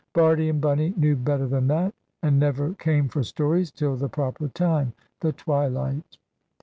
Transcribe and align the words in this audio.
Bardie 0.15 0.49
and 0.49 0.59
Bunny 0.59 0.95
knew 0.97 1.15
better 1.15 1.45
than 1.45 1.67
that, 1.67 1.93
and 2.23 2.39
never 2.39 2.73
came 2.73 3.07
for 3.07 3.21
stories, 3.21 3.69
till 3.69 3.95
the 3.95 4.09
proper 4.09 4.47
time 4.47 4.93
the 5.19 5.31
twilight. 5.31 6.17